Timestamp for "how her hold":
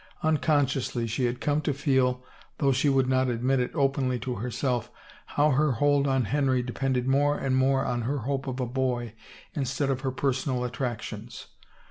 5.27-6.07